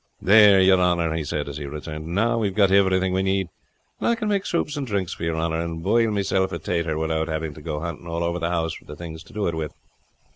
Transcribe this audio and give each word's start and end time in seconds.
"There, 0.19 0.59
your 0.59 0.81
honor," 0.81 1.13
he 1.13 1.23
said 1.23 1.47
as 1.47 1.57
he 1.57 1.67
returned. 1.67 2.07
"Now 2.07 2.39
we 2.39 2.47
have 2.47 2.55
got 2.55 2.71
iverything 2.71 3.13
we 3.13 3.21
need, 3.21 3.49
and 3.99 4.07
I 4.09 4.15
can 4.15 4.29
make 4.29 4.47
soups 4.47 4.75
and 4.75 4.87
drinks 4.87 5.13
for 5.13 5.23
your 5.25 5.35
honor, 5.35 5.59
and 5.61 5.83
boil 5.83 6.09
myself 6.09 6.51
a 6.51 6.57
tater 6.57 6.97
widout 6.97 7.27
having 7.27 7.53
to 7.53 7.61
go 7.61 7.79
hunting 7.81 8.07
all 8.07 8.23
over 8.23 8.39
the 8.39 8.49
house 8.49 8.73
for 8.73 8.85
the 8.85 8.95
things 8.95 9.21
to 9.25 9.31
do 9.33 9.45
it 9.45 9.53
with." 9.53 9.75